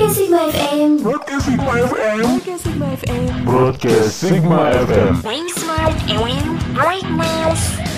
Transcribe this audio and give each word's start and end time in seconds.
Broadcast 0.00 0.16
Sigma 0.16 0.38
FM. 0.38 1.02
Broadcast 1.02 1.44
Sigma 1.44 1.64
FM. 1.64 2.24
Broadcast 2.24 2.62
Sigma 2.64 2.86
FM. 2.96 3.44
Broadcast 3.44 4.16
Sigma 4.16 4.56
FM. 4.56 5.22
Being 5.22 5.48
smart 5.50 5.94
and 6.08 6.74
brightness. 6.74 7.89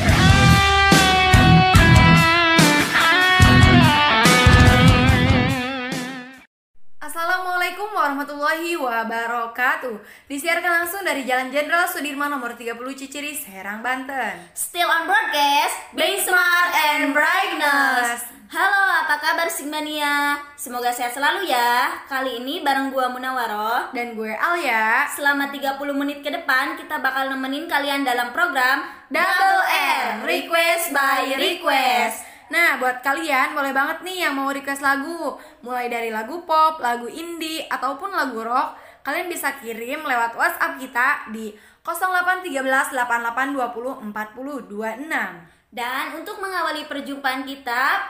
Assalamualaikum 7.63 7.95
warahmatullahi 7.95 8.75
wabarakatuh 8.75 9.95
Disiarkan 10.27 10.83
langsung 10.83 11.07
dari 11.07 11.23
Jalan 11.23 11.47
Jenderal 11.55 11.87
Sudirman 11.87 12.27
nomor 12.27 12.59
30 12.59 12.75
Ciciri, 12.99 13.39
Serang, 13.39 13.87
Banten 13.87 14.35
Still 14.51 14.91
on 14.91 15.07
broadcast, 15.07 15.95
being 15.95 16.19
smart 16.19 16.75
and 16.75 17.15
brightness. 17.15 18.27
Halo, 18.51 19.07
apa 19.07 19.15
kabar 19.15 19.47
Sigmania? 19.47 20.43
Semoga 20.59 20.91
sehat 20.91 21.15
selalu 21.15 21.55
ya. 21.55 22.03
Kali 22.11 22.43
ini 22.43 22.67
bareng 22.67 22.91
gua 22.91 23.15
Munawaroh. 23.15 23.95
Dan 23.95 24.19
gue 24.19 24.35
Alia 24.35 25.07
Selama 25.15 25.55
30 25.55 25.79
menit 25.95 26.19
ke 26.27 26.35
depan 26.35 26.75
kita 26.75 26.99
bakal 26.99 27.31
nemenin 27.31 27.71
kalian 27.71 28.03
dalam 28.03 28.35
program 28.35 28.91
Double 29.07 29.63
R, 29.71 30.27
Request 30.27 30.91
by 30.91 31.39
Request 31.39 32.33
Nah, 32.53 32.77
buat 32.77 33.01
kalian 33.01 33.57
boleh 33.57 33.73
banget 33.73 34.05
nih 34.05 34.29
yang 34.29 34.37
mau 34.37 34.53
request 34.53 34.85
lagu 34.85 35.41
Mulai 35.63 35.87
dari 35.87 36.11
lagu 36.11 36.43
pop, 36.43 36.83
lagu 36.83 37.07
indie, 37.07 37.63
ataupun 37.71 38.11
lagu 38.11 38.43
rock 38.43 38.75
Kalian 39.03 39.27
bisa 39.27 39.59
kirim 39.59 40.07
lewat 40.07 40.39
WhatsApp 40.39 40.79
kita 40.79 41.31
di 41.35 41.51
0813 41.83 42.95
8820 42.95 44.15
4026 44.15 45.75
Dan 45.75 46.05
untuk 46.15 46.39
mengawali 46.39 46.87
perjumpaan 46.87 47.43
kita, 47.43 48.07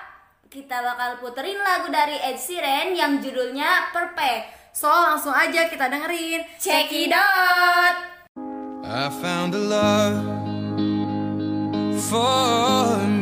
kita 0.53 0.85
bakal 0.85 1.17
puterin 1.25 1.57
lagu 1.57 1.89
dari 1.89 2.21
Ed 2.21 2.37
Sheeran 2.37 2.93
yang 2.93 3.21
judulnya 3.25 3.89
Perfect. 3.95 4.73
So, 4.77 4.89
langsung 4.89 5.33
aja 5.33 5.69
kita 5.69 5.89
dengerin 5.89 6.45
Cekidot! 6.61 7.95
I 8.85 9.09
found 9.09 9.55
a 9.57 9.63
love 9.63 10.21
for 12.11 12.99
me. 13.09 13.22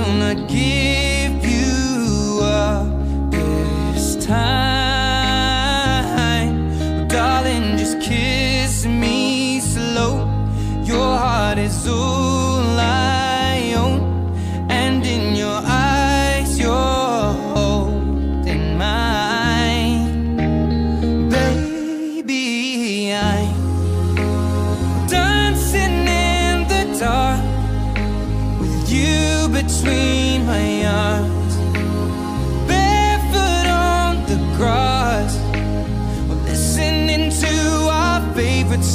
will 0.00 0.12
not 0.14 0.48
give 0.48 0.97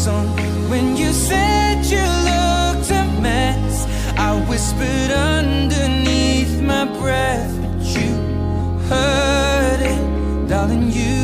song. 0.03 0.28
When 0.69 0.97
you 0.97 1.14
said 1.14 1.86
you 1.86 2.03
looked 2.30 2.91
a 2.91 3.06
mess, 3.22 3.88
I 4.18 4.31
whispered 4.50 5.12
underneath 5.12 6.62
my 6.62 6.84
breath, 7.00 7.53
but 7.62 7.86
you 7.96 8.12
heard 8.90 9.80
it, 9.94 10.50
darling. 10.50 10.92
You 10.92 11.23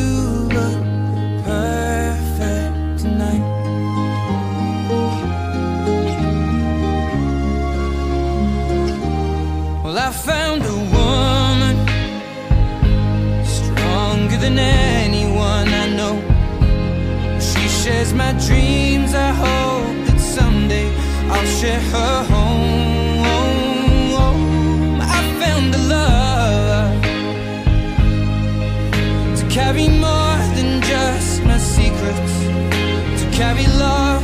dreams. 19.09 19.15
I 19.15 19.31
hope 19.31 20.05
that 20.07 20.19
someday 20.19 20.89
I'll 21.29 21.45
share 21.45 21.79
her 21.79 22.23
home. 22.23 23.27
I 25.01 25.21
found 25.39 25.75
a 25.75 25.77
love 25.95 27.01
to 29.39 29.45
carry 29.49 29.87
more 29.87 30.37
than 30.55 30.81
just 30.81 31.43
my 31.43 31.57
secrets, 31.57 32.33
to 33.21 33.29
carry 33.31 33.67
love, 33.77 34.23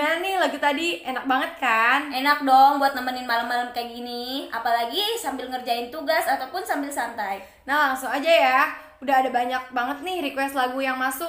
Gimana 0.00 0.16
nih 0.24 0.40
lagu 0.40 0.56
tadi? 0.56 1.04
Enak 1.04 1.28
banget 1.28 1.60
kan? 1.60 2.08
Enak 2.08 2.40
dong 2.48 2.80
buat 2.80 2.96
nemenin 2.96 3.28
malam-malam 3.28 3.68
kayak 3.76 3.92
gini, 3.92 4.48
apalagi 4.48 4.96
sambil 5.20 5.44
ngerjain 5.52 5.92
tugas 5.92 6.24
ataupun 6.24 6.64
sambil 6.64 6.88
santai. 6.88 7.36
Nah 7.68 7.92
langsung 7.92 8.08
aja 8.08 8.32
ya 8.32 8.60
Udah 9.04 9.20
ada 9.20 9.28
banyak 9.28 9.60
banget 9.76 10.00
nih 10.00 10.24
request 10.24 10.56
lagu 10.56 10.80
yang 10.80 10.96
masuk 10.96 11.28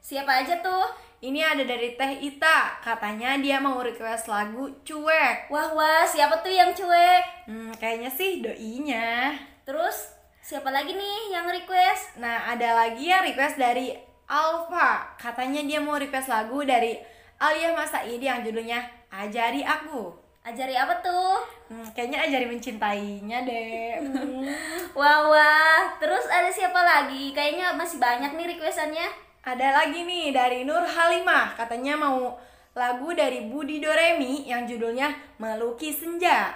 Siapa 0.00 0.32
aja 0.32 0.64
tuh? 0.64 0.88
Ini 1.20 1.44
ada 1.44 1.68
dari 1.68 1.92
Teh 1.92 2.24
Ita 2.24 2.80
Katanya 2.80 3.36
dia 3.36 3.60
mau 3.60 3.84
request 3.84 4.32
lagu 4.32 4.64
Cuek 4.80 5.52
Wah 5.52 5.76
wah, 5.76 6.08
siapa 6.08 6.40
tuh 6.40 6.56
yang 6.56 6.72
cuek? 6.72 7.52
Hmm, 7.52 7.68
kayaknya 7.76 8.08
sih 8.08 8.40
doinya 8.40 9.36
Terus 9.68 10.16
siapa 10.40 10.72
lagi 10.72 10.96
nih 10.96 11.36
yang 11.36 11.52
request? 11.52 12.16
Nah 12.16 12.48
ada 12.48 12.80
lagi 12.80 13.12
yang 13.12 13.28
request 13.28 13.60
dari 13.60 13.92
Alfa 14.24 15.20
Katanya 15.20 15.60
dia 15.68 15.84
mau 15.84 16.00
request 16.00 16.32
lagu 16.32 16.64
dari 16.64 17.15
Alia 17.36 17.76
Masaid 17.76 18.20
yang 18.20 18.40
judulnya 18.40 18.80
Ajari 19.12 19.60
Aku 19.60 20.26
Ajari 20.46 20.78
apa 20.78 20.94
tuh? 21.02 21.42
Hmm, 21.66 21.82
kayaknya 21.90 22.22
ajari 22.22 22.46
mencintainya 22.46 23.42
deh. 23.42 23.98
Hmm. 23.98 24.46
Wah 24.94 25.26
wah, 25.26 25.82
terus 25.98 26.22
ada 26.30 26.46
siapa 26.46 26.78
lagi? 26.86 27.34
Kayaknya 27.34 27.74
masih 27.74 27.98
banyak 27.98 28.30
nih 28.38 28.54
requestannya. 28.54 29.10
Ada 29.42 29.74
lagi 29.74 30.06
nih 30.06 30.30
dari 30.30 30.62
Nur 30.62 30.86
Halimah, 30.86 31.58
katanya 31.58 31.98
mau 31.98 32.38
lagu 32.78 33.10
dari 33.10 33.50
Budi 33.50 33.82
Doremi 33.82 34.46
yang 34.46 34.70
judulnya 34.70 35.10
Melukis 35.42 35.98
Senja. 35.98 36.54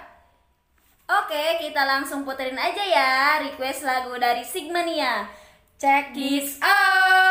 Oke, 1.11 1.59
kita 1.59 1.83
langsung 1.83 2.23
puterin 2.23 2.55
aja 2.55 2.83
ya 2.87 3.43
request 3.43 3.83
lagu 3.83 4.15
dari 4.15 4.47
Sigmania. 4.47 5.27
Check 5.75 6.15
this 6.15 6.55
out. 6.63 7.30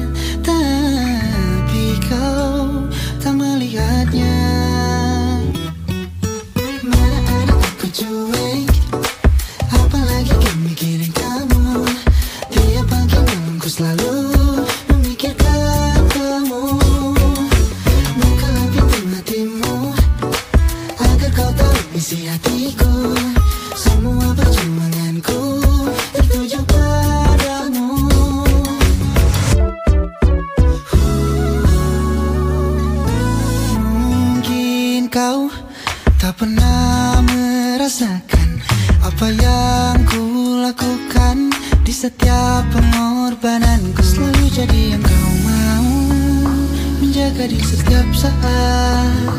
setiap 47.59 48.07
saat 48.15 49.30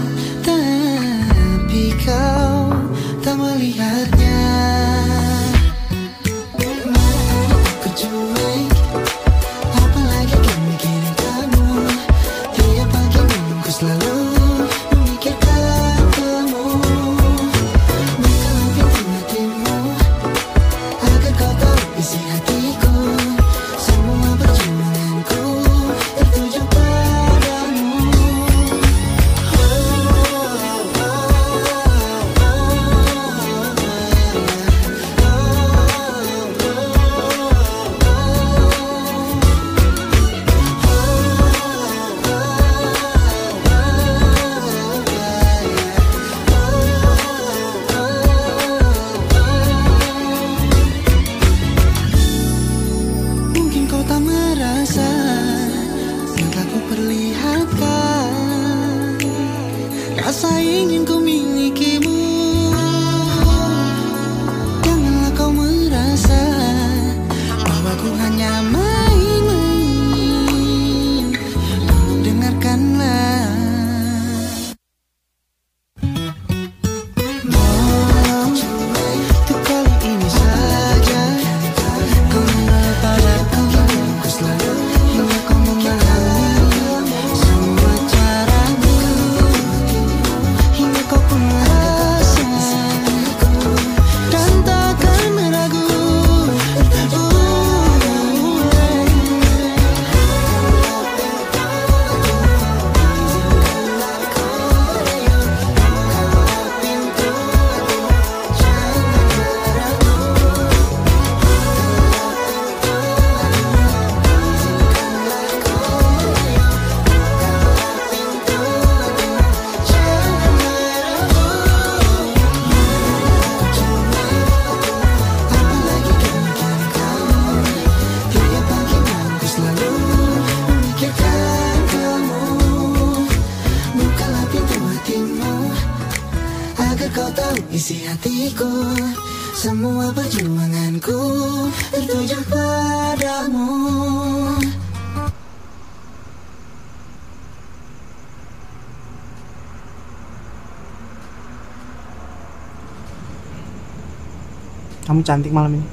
Kamu 155.22 155.38
cantik 155.38 155.54
malam 155.54 155.78
ini. 155.78 155.86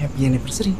Happy 0.00 0.20
anniversary. 0.24 0.72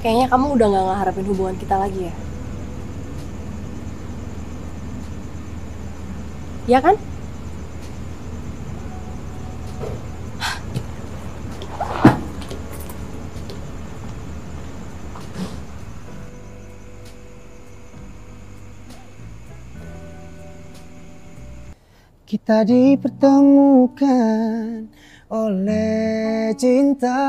Kayaknya 0.00 0.32
kamu 0.32 0.56
udah 0.56 0.66
gak 0.72 0.84
ngeharapin 0.88 1.28
hubungan 1.28 1.56
kita 1.60 1.76
lagi 1.76 2.08
ya? 2.08 2.14
Ya 6.72 6.80
kan? 6.80 6.96
Kita 22.48 22.64
dipertemukan 22.64 24.88
oleh 25.28 26.48
cinta. 26.56 27.20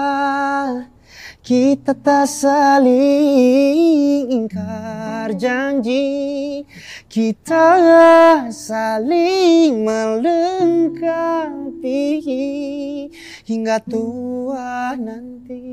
Kita 1.43 1.91
tak 1.91 2.23
saling 2.23 4.31
ingkar 4.31 5.35
janji. 5.35 6.63
Kita 7.11 7.67
saling 8.47 9.83
melengkapi 9.83 11.99
Hingga 13.43 13.83
tua 13.83 14.95
nanti 14.95 15.67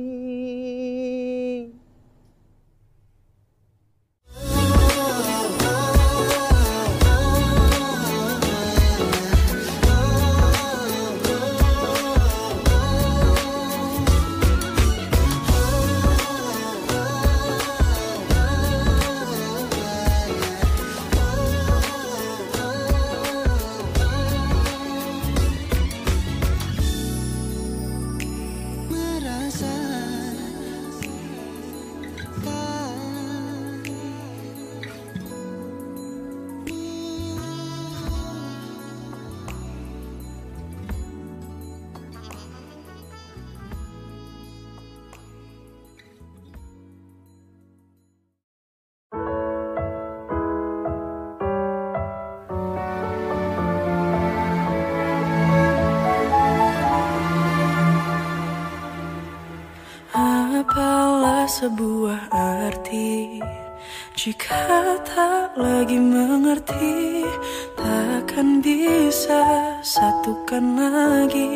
satukan 70.26 70.74
lagi 70.74 71.54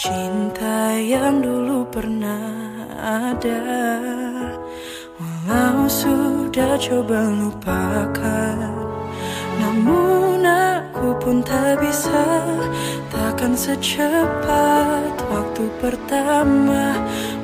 Cinta 0.00 0.96
yang 0.96 1.44
dulu 1.44 1.84
pernah 1.92 2.48
ada. 2.96 3.60
Walau 5.20 5.84
sudah 5.84 6.80
coba 6.80 7.28
lupakan 7.28 8.72
Namun 9.60 10.40
aku 10.48 11.12
pun 11.20 11.44
tak 11.44 11.76
bisa 11.84 12.24
Takkan 13.12 13.52
secepat 13.52 15.12
waktu 15.28 15.68
pertama 15.76 16.96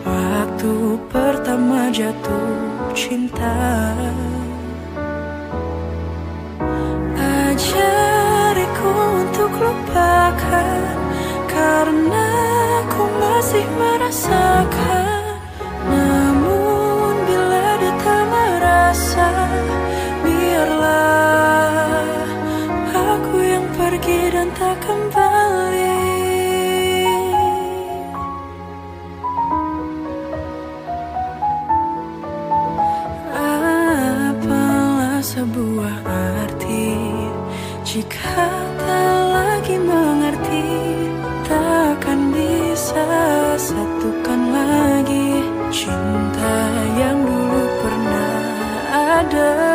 Waktu 0.08 0.96
pertama 1.12 1.92
jatuh 1.92 2.56
cinta. 2.96 3.92
Ajariku 7.20 9.11
untuk 9.42 9.58
lupakan 9.58 10.94
Karena 11.50 12.26
aku 12.86 13.02
masih 13.18 13.66
merasakan. 13.74 15.42
Namun 15.82 17.12
bila 17.26 17.66
dia 17.82 17.94
tak 18.06 18.22
merasa 18.30 19.30
Biarlah 20.22 22.06
aku 22.94 23.36
yang 23.42 23.66
pergi 23.74 24.30
dan 24.30 24.46
tak 24.54 24.78
kembali 24.86 25.11
satukan 44.02 44.42
lagi 44.50 45.30
cinta 45.70 46.58
yang 46.98 47.22
dulu 47.22 47.62
pernah 47.86 48.34
ada. 48.90 49.71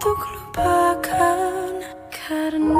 Untuk 0.00 0.32
lupakan 0.32 1.76
Karena 2.08 2.79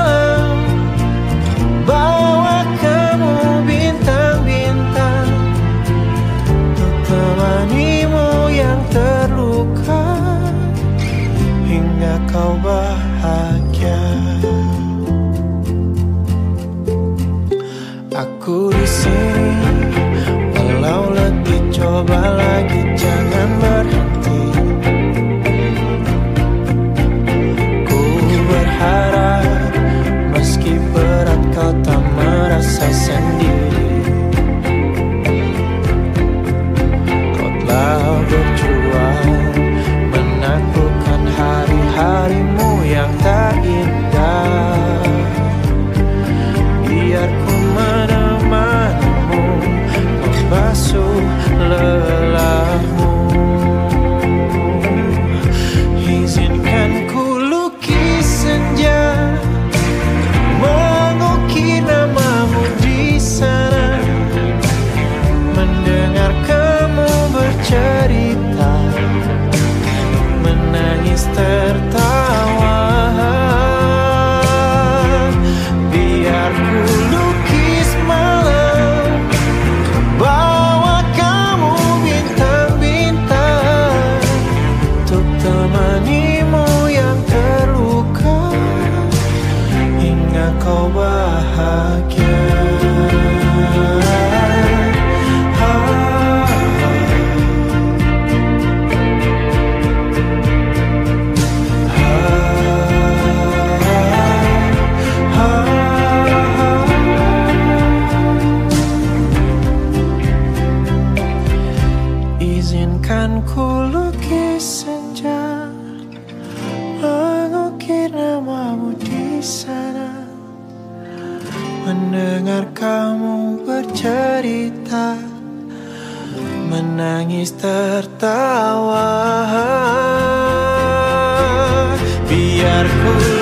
Biar 132.31 132.87
ku 132.87 133.40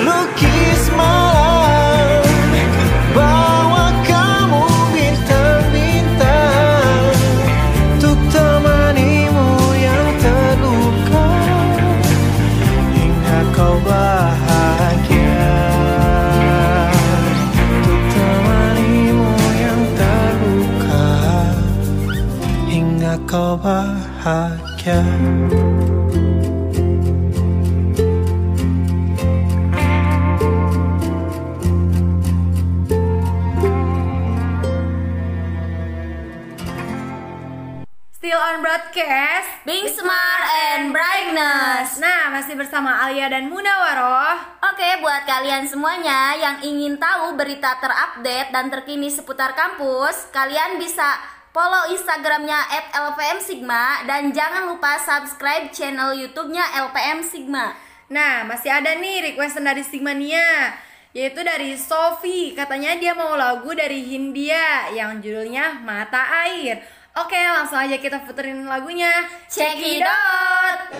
on 39.00 39.08
broadcast 39.08 39.48
Being 39.64 39.88
smart 39.92 40.44
and 40.72 40.92
brightness. 40.92 42.00
Nah, 42.00 42.32
masih 42.32 42.56
bersama 42.56 43.00
Alia 43.04 43.28
dan 43.32 43.48
Munawaroh 43.48 44.60
Oke, 44.72 44.88
buat 45.00 45.24
kalian 45.24 45.64
semuanya 45.68 46.36
yang 46.36 46.56
ingin 46.64 46.96
tahu 47.00 47.36
berita 47.36 47.76
terupdate 47.80 48.52
dan 48.52 48.72
terkini 48.72 49.08
seputar 49.12 49.52
kampus, 49.56 50.28
kalian 50.32 50.80
bisa 50.80 51.16
follow 51.52 51.90
Instagramnya 51.92 52.56
@lpmsigma 52.92 54.06
dan 54.08 54.30
jangan 54.32 54.70
lupa 54.70 54.96
subscribe 55.00 55.72
channel 55.74 56.14
YouTube-nya 56.16 56.80
LPM 56.88 57.20
Sigma. 57.24 57.74
Nah, 58.10 58.44
masih 58.46 58.70
ada 58.72 58.96
nih 58.98 59.32
request 59.32 59.60
dari 59.62 59.84
Sigmania 59.86 60.74
Yaitu 61.10 61.42
dari 61.42 61.74
Sofi 61.74 62.54
Katanya 62.54 62.94
dia 62.98 63.14
mau 63.18 63.34
lagu 63.34 63.70
dari 63.70 64.02
Hindia 64.02 64.90
Yang 64.94 65.26
judulnya 65.26 65.78
Mata 65.82 66.22
Air 66.46 66.99
Oke, 67.18 67.34
langsung 67.34 67.74
aja 67.74 67.98
kita 67.98 68.22
puterin 68.22 68.70
lagunya. 68.70 69.10
Check 69.50 69.82
it 69.82 70.06
out. 70.06 70.94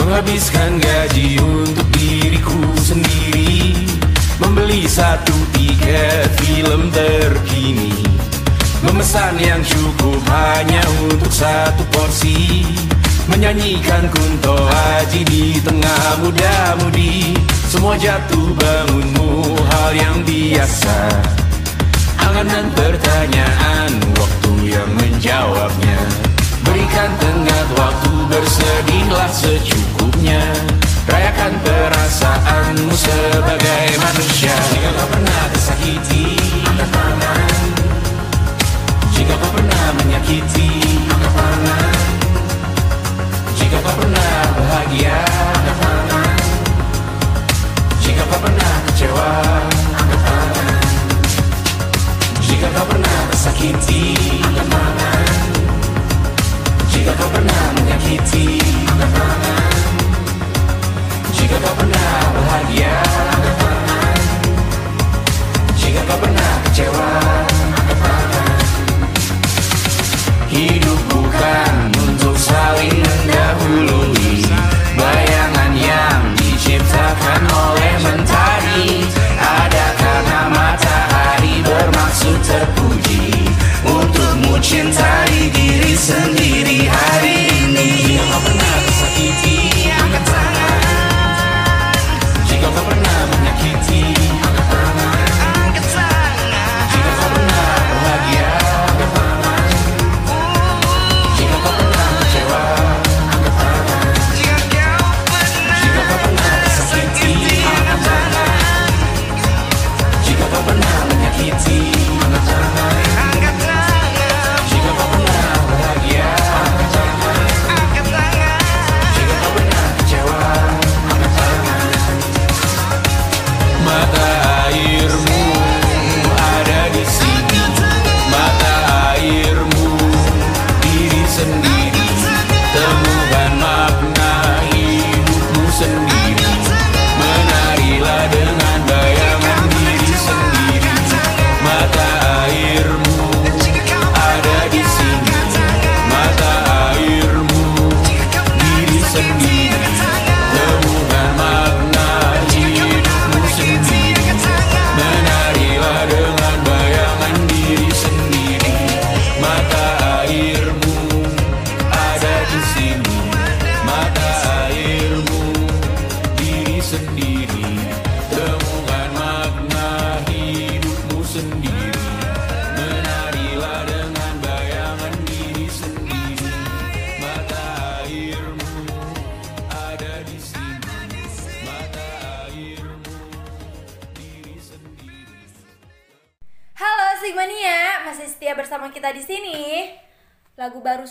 Menghabiskan 0.00 0.80
gaji 0.80 1.36
untuk 1.44 1.84
diriku 1.92 2.56
sendiri 2.80 3.37
Pilih 4.68 4.84
satu 4.84 5.32
tiket 5.56 6.28
film 6.44 6.92
terkini. 6.92 7.88
Memesan 8.84 9.40
yang 9.40 9.64
cukup 9.64 10.20
hanya 10.28 10.84
untuk 11.08 11.32
satu 11.32 11.80
porsi. 11.88 12.68
Menyanyikan 13.32 14.12
kunto 14.12 14.52
haji 14.52 15.24
di 15.24 15.56
tengah 15.64 16.20
muda-mudi. 16.20 17.32
Semua 17.64 17.96
jatuh 17.96 18.52
bangunmu 18.60 19.56
hal 19.56 19.96
yang 19.96 20.20
biasa. 20.28 21.16
Anganan 22.28 22.68
pertanyaan 22.76 23.88
waktu 24.20 24.52
yang 24.68 24.90
menjawabnya. 25.00 26.00
Berikan 26.60 27.08
tengah 27.16 27.64
waktu 27.72 28.12
bersedihlah 28.36 29.32
secukup. 29.32 30.17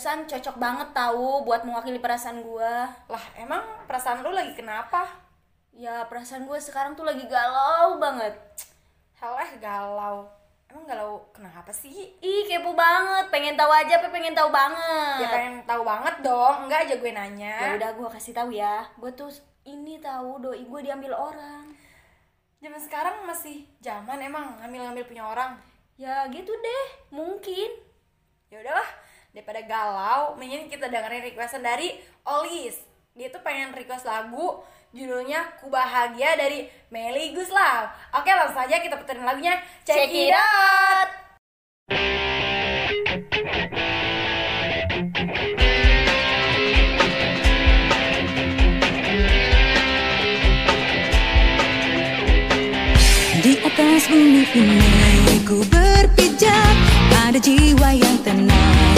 barusan 0.08 0.24
cocok 0.24 0.56
banget 0.56 0.88
tahu 0.96 1.44
buat 1.44 1.68
mewakili 1.68 2.00
perasaan 2.00 2.40
gue 2.40 2.72
lah 3.12 3.24
emang 3.36 3.60
perasaan 3.84 4.24
lu 4.24 4.32
lagi 4.32 4.56
kenapa 4.56 5.04
ya 5.76 6.08
perasaan 6.08 6.48
gue 6.48 6.56
sekarang 6.56 6.96
tuh 6.96 7.04
lagi 7.04 7.28
galau 7.28 8.00
banget 8.00 8.32
Halah 9.20 9.52
galau 9.60 10.24
Emang 10.72 10.88
galau 10.88 11.28
kenapa 11.36 11.68
sih? 11.76 12.16
Ih 12.24 12.44
kepo 12.48 12.72
banget, 12.72 13.28
pengen 13.28 13.52
tahu 13.56 13.68
aja 13.68 14.00
apa 14.00 14.08
pengen 14.08 14.32
tahu 14.32 14.48
banget? 14.48 15.20
Ya 15.24 15.28
pengen 15.28 15.54
tahu 15.68 15.84
banget 15.84 16.14
dong, 16.24 16.56
enggak 16.64 16.88
aja 16.88 16.94
gue 16.96 17.12
nanya. 17.12 17.56
Ya 17.56 17.68
udah 17.76 17.90
gue 17.92 18.08
kasih 18.08 18.32
tahu 18.36 18.52
ya, 18.52 18.84
gue 18.96 19.12
tuh 19.12 19.32
ini 19.64 19.96
tahu 20.00 20.40
doi 20.40 20.64
gue 20.64 20.80
diambil 20.84 21.16
orang. 21.16 21.68
Zaman 22.64 22.80
sekarang 22.80 23.24
masih 23.28 23.64
zaman 23.80 24.20
emang 24.24 24.60
ngambil-ngambil 24.60 25.04
punya 25.08 25.24
orang. 25.24 25.56
Ya 26.00 26.28
gitu 26.28 26.52
deh, 26.52 26.86
mungkin. 27.16 27.72
Ya 28.52 28.60
udahlah, 28.60 28.88
daripada 29.32 29.60
galau 29.64 30.36
mending 30.36 30.72
kita 30.72 30.88
dengerin 30.88 31.24
requestan 31.32 31.62
dari 31.64 31.96
Olis. 32.24 32.80
Dia 33.18 33.28
tuh 33.34 33.42
pengen 33.42 33.74
request 33.74 34.06
lagu 34.06 34.62
judulnya 34.94 35.58
Ku 35.60 35.68
Bahagia 35.68 36.38
dari 36.38 36.64
Meli 36.88 37.36
Guslav 37.36 37.92
oke 38.16 38.30
langsung 38.30 38.62
aja 38.64 38.80
kita 38.80 38.96
puterin 38.96 39.26
lagunya. 39.26 39.60
Check, 39.84 40.08
check 40.08 40.12
it 40.12 40.32
out, 40.32 40.40
out. 40.40 41.28
atas 53.78 54.10
bumi 54.10 54.42
ini 54.58 55.38
Ku 55.46 55.62
berpijak 55.70 56.74
ada 57.14 57.38
jiwa 57.38 57.94
yang 57.94 58.18
tenang. 58.26 58.97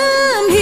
I'm 0.00 0.50
here. 0.50 0.59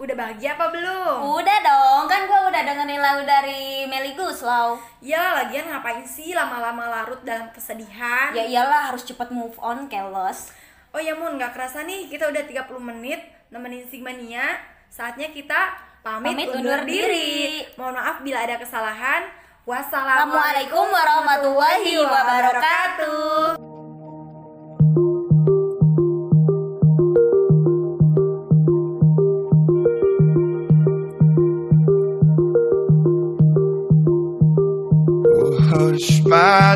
Udah 0.00 0.16
bahagia 0.16 0.56
apa 0.56 0.72
belum? 0.72 1.16
Udah 1.36 1.58
dong, 1.60 2.08
kan 2.08 2.24
gue 2.24 2.40
udah 2.48 2.62
dengerin 2.64 3.04
lagu 3.04 3.20
dari 3.28 3.84
Melly 3.84 4.16
loh 4.16 4.80
ya 5.04 5.36
lagian 5.36 5.68
ngapain 5.68 6.00
sih 6.08 6.32
lama-lama 6.32 6.88
larut 6.88 7.20
dalam 7.20 7.52
kesedihan? 7.52 8.32
Ya 8.32 8.48
iyalah 8.48 8.88
harus 8.88 9.04
cepet 9.04 9.28
move 9.28 9.52
on 9.60 9.92
kelos 9.92 10.56
Oh 10.90 10.98
ya 10.98 11.14
Mun, 11.14 11.36
gak 11.36 11.52
kerasa 11.52 11.84
nih 11.84 12.08
kita 12.08 12.32
udah 12.32 12.42
30 12.48 12.66
menit 12.82 13.20
nemenin 13.52 13.86
Sigmania. 13.86 14.58
Saatnya 14.90 15.30
kita 15.30 15.76
pamit, 16.02 16.34
pamit 16.34 16.48
undur, 16.50 16.80
undur 16.80 16.80
diri. 16.82 17.62
diri. 17.62 17.78
Mohon 17.78 17.94
maaf 18.02 18.16
bila 18.26 18.42
ada 18.42 18.58
kesalahan. 18.58 19.22
Wassalamualaikum 19.62 20.90
warahmatullahi 20.90 21.94
wabarakatuh. 21.94 23.69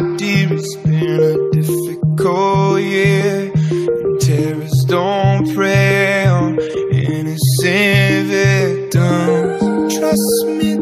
my 0.01 0.17
dear, 0.17 0.53
it's 0.53 0.75
been 0.77 1.21
a 1.21 1.51
difficult 1.51 2.81
year. 2.81 3.53
And 3.55 4.21
terrorists 4.21 4.85
don't 4.87 5.55
prey 5.55 6.27
on 6.27 6.59
innocent 6.91 8.27
victims. 8.29 9.97
Trust 9.97 10.47
me. 10.47 10.74